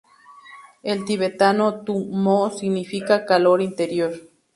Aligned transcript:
En 0.93 0.97
tibetano 1.05 1.65
"tu-mmo" 1.85 2.39
significa 2.57 3.23
‘calor 3.23 3.61
interior’. 3.61 4.13